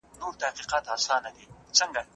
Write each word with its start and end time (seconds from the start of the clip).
بختیار 0.31 2.05